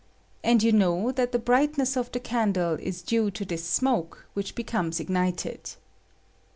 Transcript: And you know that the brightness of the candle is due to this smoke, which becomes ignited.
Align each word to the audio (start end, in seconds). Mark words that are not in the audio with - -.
And 0.43 0.63
you 0.63 0.71
know 0.71 1.11
that 1.11 1.31
the 1.31 1.37
brightness 1.37 1.95
of 1.95 2.11
the 2.11 2.19
candle 2.19 2.73
is 2.73 3.03
due 3.03 3.29
to 3.29 3.45
this 3.45 3.63
smoke, 3.63 4.25
which 4.33 4.55
becomes 4.55 4.99
ignited. 4.99 5.73